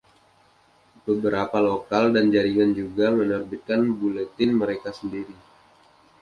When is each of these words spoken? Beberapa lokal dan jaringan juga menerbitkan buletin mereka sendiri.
Beberapa 1.05 1.57
lokal 1.67 2.03
dan 2.15 2.25
jaringan 2.33 2.71
juga 2.81 3.07
menerbitkan 3.19 3.81
buletin 3.99 4.51
mereka 4.61 4.89
sendiri. 4.99 5.35